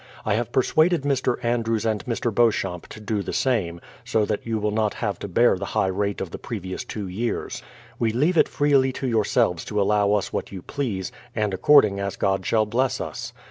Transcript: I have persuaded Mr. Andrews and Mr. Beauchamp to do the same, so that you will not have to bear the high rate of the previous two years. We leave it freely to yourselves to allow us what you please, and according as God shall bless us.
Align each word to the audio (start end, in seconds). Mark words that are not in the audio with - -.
I 0.25 0.33
have 0.33 0.51
persuaded 0.51 1.03
Mr. 1.03 1.35
Andrews 1.45 1.85
and 1.85 2.03
Mr. 2.05 2.33
Beauchamp 2.33 2.87
to 2.87 2.99
do 2.99 3.21
the 3.21 3.31
same, 3.33 3.79
so 4.03 4.25
that 4.25 4.47
you 4.47 4.57
will 4.57 4.71
not 4.71 4.95
have 4.95 5.19
to 5.19 5.27
bear 5.27 5.59
the 5.59 5.65
high 5.77 5.89
rate 5.89 6.21
of 6.21 6.31
the 6.31 6.39
previous 6.39 6.83
two 6.83 7.07
years. 7.07 7.61
We 7.99 8.11
leave 8.11 8.35
it 8.35 8.49
freely 8.49 8.91
to 8.93 9.07
yourselves 9.07 9.63
to 9.65 9.79
allow 9.79 10.13
us 10.13 10.33
what 10.33 10.51
you 10.51 10.63
please, 10.63 11.11
and 11.35 11.53
according 11.53 11.99
as 11.99 12.15
God 12.15 12.47
shall 12.47 12.65
bless 12.65 12.99
us. 12.99 13.31